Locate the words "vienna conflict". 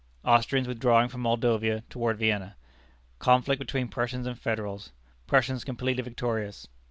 2.17-3.59